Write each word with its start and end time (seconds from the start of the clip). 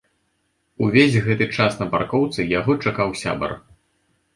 Увесь 0.85 1.19
гэты 1.29 1.49
час 1.57 1.79
на 1.85 1.91
паркоўцы 1.95 2.41
яго 2.59 2.71
чакаў 2.85 3.09
сябар. 3.25 3.51